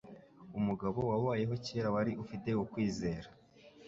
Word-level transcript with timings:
Umugabo 0.59 0.99
wabayeho 1.11 1.55
kera 1.65 1.89
wari 1.95 2.11
ufite 2.23 2.49
ukwizera 2.63 3.27